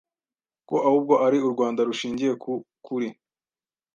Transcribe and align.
ko 0.67 0.75
ahubwo 0.87 1.13
ari 1.25 1.37
u 1.47 1.49
Rwanda 1.53 1.79
rushingiye 1.89 2.33
ku 2.41 2.53
kuri 2.85 3.07